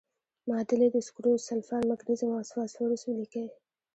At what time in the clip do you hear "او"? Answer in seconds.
2.37-2.43